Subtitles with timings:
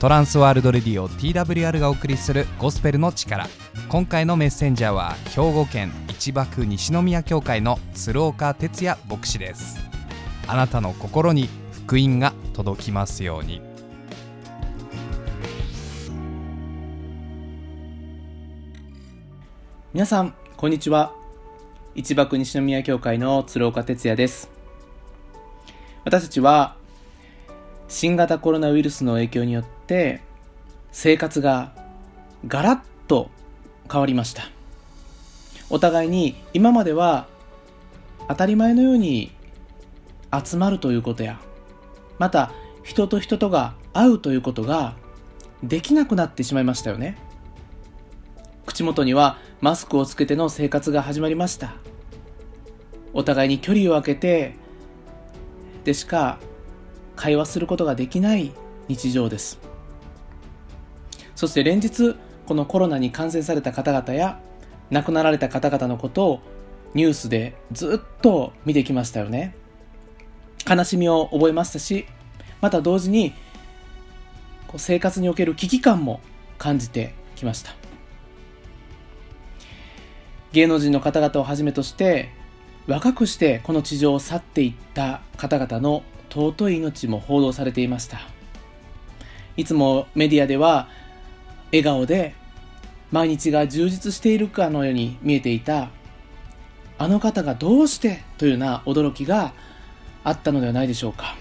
[0.00, 3.46] トランスワールドレディオ TWR がお送りするゴスペルの力。
[3.90, 9.78] 今回のメッセンジャーは兵庫県市場区西宮教会の鶴岡哲也牧師です。
[10.46, 11.50] あなたの心に
[11.84, 13.60] 福音が届きますように。
[19.92, 21.12] 皆さんこんにちは。
[21.94, 24.50] 市場区西宮教会の鶴岡哲也です。
[26.06, 26.79] 私たちは
[27.90, 30.20] 新型コロナウイルスの影響によって
[30.92, 31.72] 生活が
[32.46, 33.30] ガラッと
[33.90, 34.44] 変わりました。
[35.68, 37.26] お互いに今までは
[38.28, 39.32] 当たり前のように
[40.32, 41.40] 集まるということや
[42.18, 42.52] また
[42.84, 44.94] 人と人とが会うということが
[45.62, 47.18] できなくなってしまいましたよね。
[48.66, 51.74] 口元にはマスクをつけての生活が始まりました。
[53.12, 54.54] お互いに距離を空けて
[55.82, 56.38] でしか
[57.20, 58.50] 会話することができない
[58.88, 59.58] 日常です。
[61.36, 64.40] そして連日このコロナに感染された方々や
[64.88, 66.40] 亡くなられた方々のことを
[66.94, 69.54] ニュースでずっと見てきましたよね。
[70.66, 72.06] 悲しみを覚えましたし
[72.62, 73.34] また同時に
[74.78, 76.20] 生活における危機感も
[76.56, 77.74] 感じてきました。
[80.52, 82.30] 芸能人の方々をはじめとして
[82.86, 88.20] 若くしてこの地上を去っていった方々の尊い命も報道されていました。
[89.56, 90.88] いつもメディアでは
[91.72, 92.34] 笑顔で
[93.10, 95.90] 毎日が充実しているかのように見えていた
[96.98, 99.52] あの方がどうしてというような驚きが
[100.22, 101.36] あったのではないでしょうか。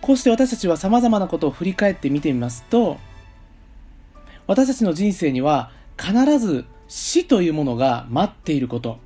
[0.00, 2.98] こうして私たちは様々なことを振り返って見てみますと
[4.46, 8.98] 私たちの人生には必ず死というものが待っていること。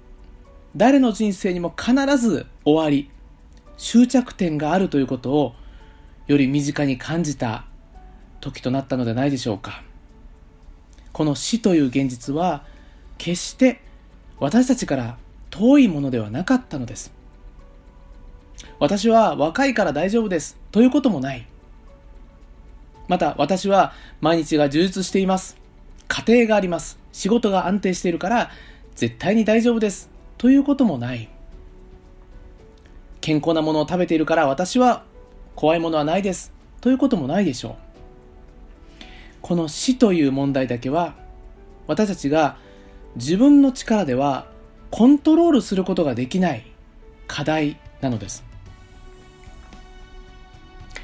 [0.77, 3.11] 誰の人生にも必ず終わり。
[3.83, 5.55] 終着点があるということを
[6.29, 7.65] より身近に感じた
[8.41, 9.83] 時となったのではないでしょうか。
[11.13, 12.65] この死という現実は
[13.19, 13.81] 決して
[14.39, 15.19] 私たちから
[15.51, 17.13] 遠いものではなかったのです。
[18.79, 21.45] 私は若いから大丈夫ですということもない。
[23.09, 25.57] また私は毎日が充実しています。
[26.07, 27.01] 家庭があります。
[27.13, 28.51] 仕事が安定しているから
[28.95, 31.29] 絶対に大丈夫ですということもない。
[33.23, 35.05] 健康なものを食べているから私は
[35.55, 36.53] 怖いものはないです。
[36.81, 37.75] ということもないでしょう。
[39.41, 41.15] この死という問題だけは
[41.87, 42.57] 私たちが
[43.17, 44.47] 自分の力では
[44.91, 46.67] コントロールすることができない
[47.29, 48.45] 課題なのです。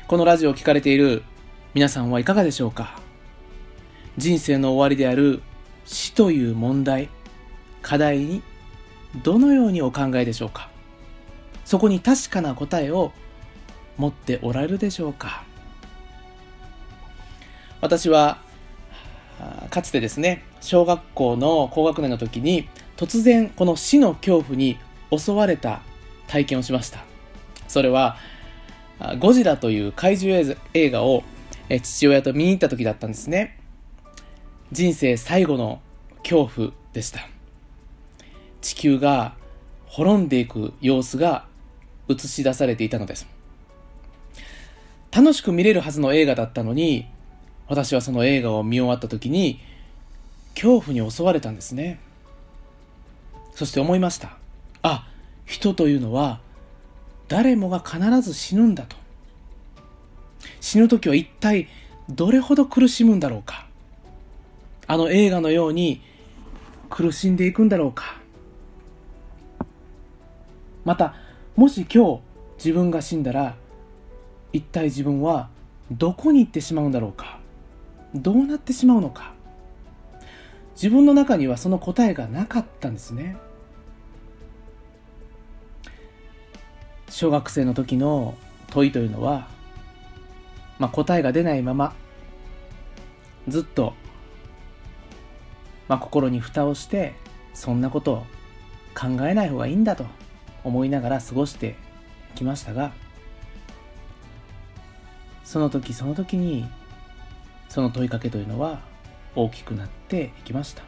[0.09, 1.23] このラジオを聞かれている
[1.75, 2.99] 皆さんはいかがでしょうか。
[4.17, 5.41] 人生の終わりである
[5.85, 7.09] 死という問題
[7.81, 8.43] 課題に
[9.23, 10.69] どのようにお考えでしょうか。
[11.69, 13.13] そこに確かな答えを
[13.99, 15.45] 持っておられるでしょうか。
[17.83, 18.39] 私は
[19.69, 24.79] かつてですね小学校の高学年の時に突然この死の恐怖に
[25.15, 25.83] 襲われた
[26.27, 27.05] 体験をしました。
[27.69, 28.17] それは
[29.19, 31.23] ゴジラという怪獣映画を
[31.83, 33.61] 父親と見に行った時だったんですね。
[34.73, 35.83] 人生最後の
[36.23, 37.29] 恐怖でした。
[38.63, 39.35] 地球が
[39.85, 41.47] 滅んでいく様子が
[42.09, 43.27] 映し出されていたのです。
[45.11, 47.09] 楽しく見れるはずの映画だったのに
[47.67, 49.61] 私はその映画を見終わった時に
[50.55, 52.01] 恐怖に襲われたんですね。
[53.55, 54.37] そして思いました。
[54.83, 55.09] あ
[55.45, 56.41] 人というのは
[57.29, 58.97] 誰もが必ず死ぬんだと。
[60.61, 61.69] 死ぬ時は一体
[62.09, 63.67] どれほど苦しむんだろうか。
[64.87, 66.01] あの映画のように
[66.89, 68.19] 苦しんでいくんだろうか。
[70.85, 71.15] また
[71.59, 72.21] もし今日
[72.57, 73.57] 自分が死んだら
[74.53, 75.49] 一体自分は
[75.91, 77.41] どこに行ってしまうんだろうか？
[78.15, 79.33] どうなってしまうのか？
[80.77, 83.37] 自分の中にはその答えがなかったんですね。
[87.09, 88.37] 小学生の時の
[88.69, 89.49] 問いというのは、
[90.79, 91.93] まあ、答えが出ないまま
[93.49, 93.95] ずっと、
[95.89, 97.15] まあ、心に蓋をして
[97.53, 98.17] そんなことを
[98.95, 100.07] 考えない方がいいんだと。
[100.69, 101.77] 思いながら過ごして
[102.35, 102.93] きましたが
[105.45, 106.69] その時その時に
[107.69, 108.81] その問いかけというのは
[109.35, 110.83] 大きくなっていきました。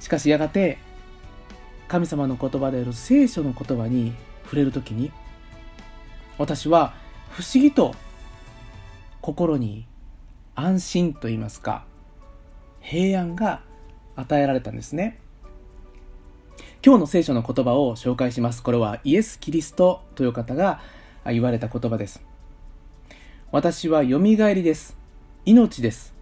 [0.00, 0.78] しかしやがて
[1.88, 4.12] 神様の言葉である聖書の言葉に
[4.44, 5.10] 触れる時に
[6.38, 6.94] 私は
[7.30, 7.94] 不思議と
[9.20, 9.86] 心に
[10.54, 11.84] 安心と言いますか
[12.80, 13.62] 平安が
[14.16, 15.20] 与えられたんですね。
[16.80, 18.62] 今日の聖書の言葉を紹介します。
[18.62, 20.80] これはイエス・キリストという方が
[21.26, 22.22] 言われた言葉です。
[23.50, 24.96] 私はよみがえりです。
[25.44, 26.14] 命です。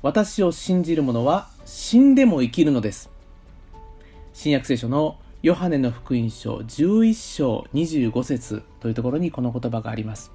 [0.00, 3.10] 私を信じる者は死んでも生きるのです。
[4.32, 10.32] 新約聖書のヨハネの福音書11章25節というところにこの言葉があります。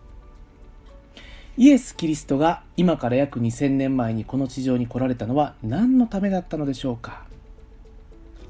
[1.57, 7.25] イエス・キリストが今から約2000年前にこの地上に来られたのは何のためだったのでしょうか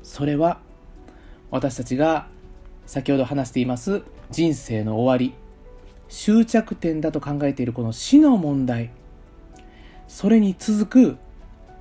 [0.04, 0.60] それは
[1.54, 2.26] 私たちが
[2.88, 4.02] 先ほど話しています
[4.32, 5.36] 人生の終わり
[6.10, 8.90] 終着点だと考えているこの死の問題。
[10.08, 11.18] それに続く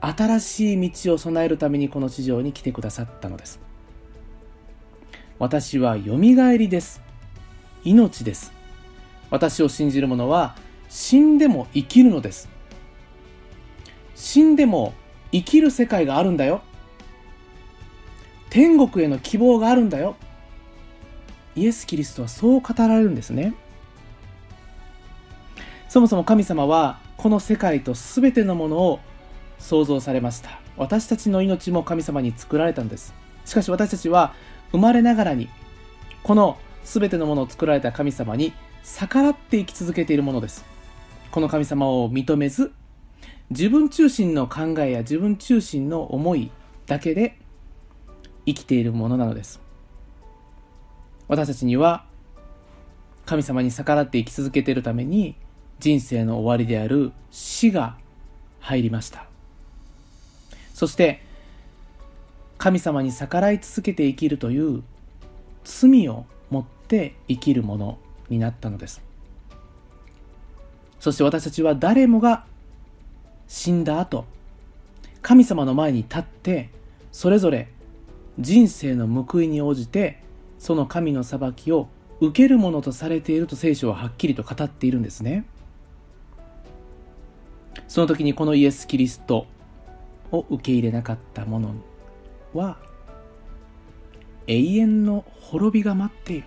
[0.01, 3.61] 新しい道を備えるためにこの地上に来てくださったのです。
[5.39, 7.01] 私はよみがえりです。
[7.83, 8.53] 命です。
[9.31, 10.55] 私を信じる者は
[10.91, 12.51] 死んでも生きるのです。
[14.15, 14.93] 死んでも
[15.33, 16.63] 生きる世界があるんだよ。
[18.53, 20.15] 天国への希望があるんだよ。
[21.57, 23.55] イエス・キリストはそう語られるんですね。
[25.89, 29.01] そもそも神様はこの世界と全てのものを
[29.59, 30.61] 創造されました。
[30.77, 33.15] 私たちの命も神様に作られたんです。
[33.47, 34.35] しかし私たちは
[34.71, 35.49] 生まれながらに
[36.23, 38.53] この全てのものを作られた神様に
[38.83, 40.63] 逆らって生き続けているものです。
[41.31, 42.71] この神様を認めず
[43.49, 46.51] 自分中心の考えや自分中心の思い
[46.85, 47.39] だけで
[48.47, 49.61] 生きているものなのです。
[51.29, 52.05] 私たちには
[53.25, 55.37] 神様に逆らって生き続けているために
[55.79, 57.97] 人生の終わりである死が
[58.61, 59.27] 入りました。
[60.75, 61.23] そして
[62.59, 64.83] 神様に逆らい続けて生きるという
[65.65, 67.99] 罪を持って生きるもの
[68.29, 69.03] になったのです。
[71.01, 72.45] そして私たちは誰もが
[73.49, 74.25] 死んだ後
[75.21, 76.71] 神様の前に立って
[77.11, 77.69] それぞれ
[78.39, 80.23] 人生の報いに応じて
[80.59, 81.89] その神の裁きを
[82.21, 85.45] 受けるものとされていると聖書ははっきりと語っているんですね。
[87.89, 89.47] その時にこのイエス・キリスト
[90.31, 91.75] を受け入れなかった者
[92.55, 92.79] は
[94.47, 96.47] 永遠の滅びが待っている。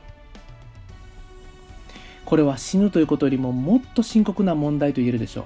[2.26, 5.46] これは死ぬということよりももっと深刻な問題と言えるでしょう。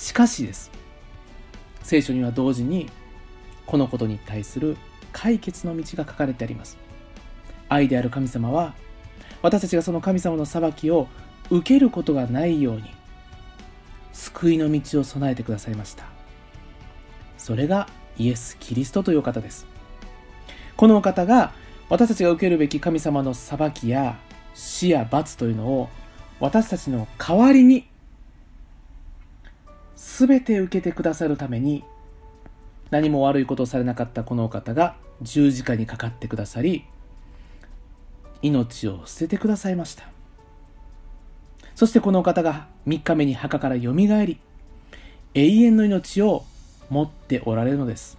[0.00, 0.70] しかしです。
[1.82, 2.90] 聖書には同時に
[3.70, 4.76] このことに対する
[5.12, 6.76] 解決の道が書かれてあります。
[7.68, 8.74] 愛である神様は
[9.42, 11.06] 私たちがその神様の裁きを
[11.50, 12.82] 受けることがないように
[14.12, 16.02] 救いの道を備えてくださいました。
[17.38, 17.88] それが
[18.18, 19.68] イエス・キリストという方です。
[20.76, 21.52] このお方が
[21.88, 24.18] 私たちが受けるべき神様の裁きや
[24.52, 25.88] 死や罰というのを
[26.40, 27.88] 私たちの代わりに
[29.94, 31.84] 全て受けてくださるために
[32.90, 36.84] 何も悪いことをされなかったこのお方が十字架にかかってくださり
[38.42, 40.04] 命を捨ててくださいました。
[41.74, 44.38] そしてこのお方が3日目に墓からよみがえり
[45.34, 46.44] 永遠の命を
[46.90, 48.18] 持っておられるのです。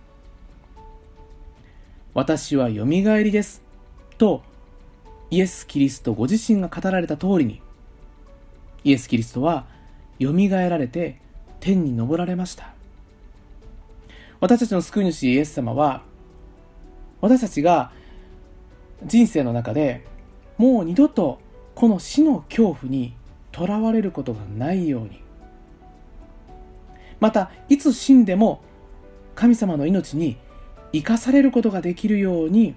[2.13, 3.61] 私はよみがえりです
[4.17, 4.43] と
[5.29, 7.61] イエス・キリストご自身が語られた通りに
[8.83, 9.65] イエス・キリストは
[10.19, 11.19] よみがえられて
[11.59, 12.73] 天に昇られました。
[14.41, 16.01] 私たちの救い主イエス様は
[17.21, 17.91] 私たちが
[19.05, 20.03] 人生の中で
[20.57, 21.39] もう二度と
[21.75, 23.15] この死の恐怖に
[23.51, 25.21] とらわれることがないように。
[27.19, 28.61] またいつ死んでも
[29.35, 30.37] 神様の命に
[30.91, 32.75] 生かされることができるように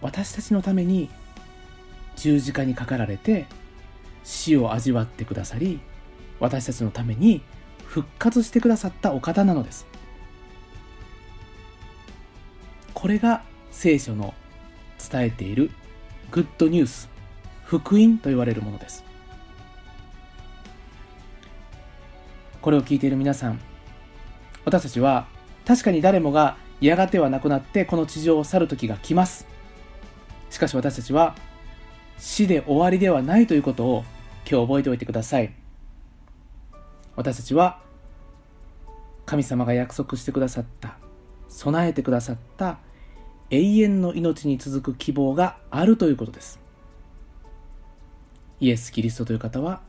[0.00, 1.10] 私たちのために
[2.14, 3.46] 十字架にかかられて
[4.22, 5.80] 死を味わってくださり
[6.38, 7.42] 私たちのために
[7.86, 9.86] 復活してくださったお方なのです。
[12.94, 14.34] これが聖書の
[15.10, 15.70] 伝えている
[16.30, 17.08] グッドニュース
[17.64, 19.04] 福音と言われるものです。
[22.62, 23.60] これを聞いている皆さん
[24.64, 25.28] 私たちは
[25.64, 29.46] 確かに誰もがやがてはなくなってこの地上を去る時が来ます。
[30.50, 31.34] しかし私たちは
[32.18, 34.04] 死で終わりではないということを
[34.50, 35.65] 今日覚えておいてください。
[37.16, 37.80] 私たちは
[39.24, 40.96] 神様が約束してくださった
[41.48, 42.78] 備えてくださった
[43.50, 46.60] 永遠の命に続く希望があるということです。
[48.60, 49.80] イエス・キリストという方は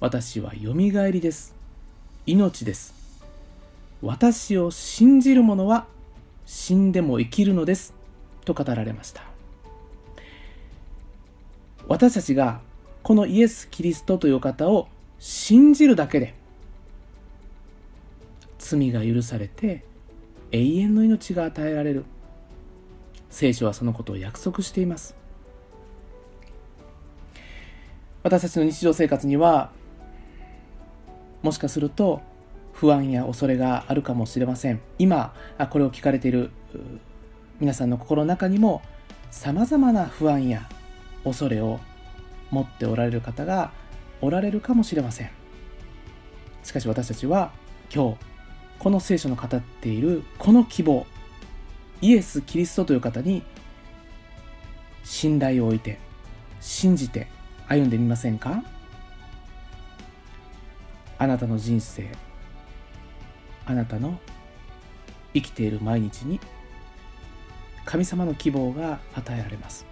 [0.00, 1.54] 私はよみがえりです。
[2.26, 2.94] 命です。
[4.02, 5.86] 私を信じる者は
[6.46, 7.94] 死んでも生きるのです。
[8.44, 9.22] と語られました。
[11.86, 12.60] 私たちが
[13.02, 14.88] このイエス・キリストという方を
[15.18, 16.34] 信じるだけで
[18.60, 19.84] 罪が許されて
[20.52, 22.04] 永遠の命が与えられる。
[23.30, 25.16] 聖書はそのことを約束しています。
[28.22, 29.70] 私たちの日常生活には
[31.42, 32.20] もしかすると
[32.72, 34.80] 不安や恐れがあるかもしれません。
[34.98, 35.34] 今
[35.70, 36.50] これを聞かれている
[37.60, 38.82] 皆さんの心の中にも
[39.30, 40.68] さまざまな不安や
[41.24, 41.80] 恐れを
[42.50, 43.72] 持っておられる方が
[44.20, 45.30] おられるかもしれません。
[46.62, 47.52] しかし私たちは
[47.94, 48.29] 今日
[48.80, 51.06] この聖書の語っているこの希望
[52.00, 53.42] イエス・キリストという方に
[55.04, 55.98] 信頼を置いて
[56.62, 57.26] 信じて
[57.68, 58.64] 歩んでみませんか？
[61.18, 62.08] あなたの人生
[63.66, 64.18] あなたの
[65.34, 66.40] 生きている毎日に
[67.84, 69.84] 神様の希望が与えられます。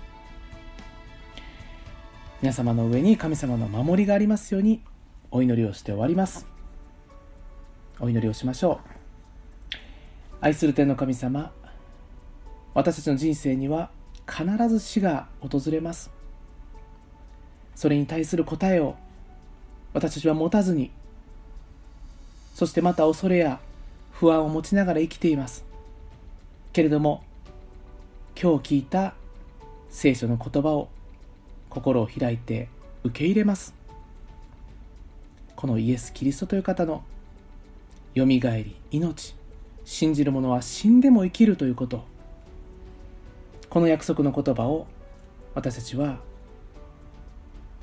[2.41, 4.81] 皆様の上に神様の守りがありますように
[5.31, 6.47] お祈りをして終わります。
[8.01, 8.99] お祈りをしましょう。
[10.41, 11.53] 愛する天の神様
[12.75, 13.91] 私たちの人生には
[14.27, 16.11] 必ず死が訪れます。
[17.75, 18.97] それに対する答えを
[19.93, 20.91] 私たちは持たずに
[22.55, 23.61] そしてまた恐れや
[24.13, 25.65] 不安を持ちながら生きています。
[26.73, 27.25] けれども
[28.41, 29.15] 今日聞いた
[29.91, 30.89] 聖書の言葉を
[31.71, 32.69] 心を開いて
[33.03, 33.75] 受け入れます。
[35.57, 37.03] このイエス・キリストという方の
[38.15, 39.35] よみがえり命。
[39.85, 42.05] 信じる者は死んでも生きるということ。
[43.71, 44.87] この約束の言葉を
[45.55, 46.19] 私たちは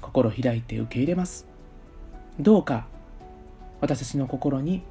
[0.02, 1.48] 心開いて受け入れます。
[2.40, 2.88] どうか
[3.82, 4.84] 私たちの心に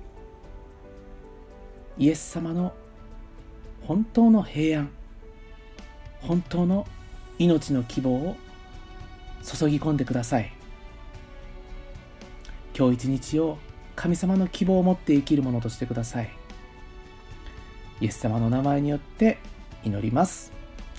[1.99, 2.75] イエス様の
[3.83, 4.91] 本当の平安
[6.21, 6.87] 本当の
[7.38, 8.37] 命の希望を
[9.43, 10.53] 注ぎ込んでください。
[12.76, 13.59] 今日一日を
[13.96, 16.30] 神様の希望を持って生きるものとしてください。
[18.00, 19.38] イエス様の名前によって
[19.84, 20.52] 祈ります。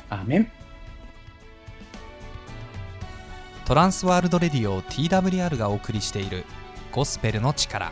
[0.09, 0.51] アーメン。
[3.65, 6.45] トランスワールドレディオ TWR がお送りしている
[6.91, 7.91] ゴスペルの力。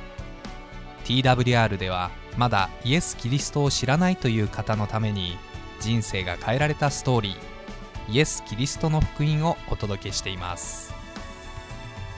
[1.03, 5.37] TWR ではまだイエス・キリストを知らないという方のために
[5.79, 10.93] 人生が変えられたストーリーイエス・キリストの福音をお届けしています。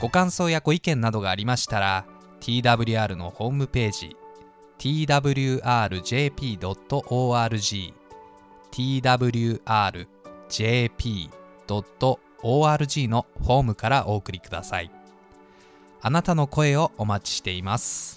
[0.00, 2.04] ご感想やご意見などがありましたら
[2.46, 4.16] TWR のホームページ
[4.78, 5.58] twrjp.org
[8.70, 9.08] twrjp.org
[13.08, 14.92] のホームからお送りください。
[16.00, 18.15] あなたの声をお待ちしています。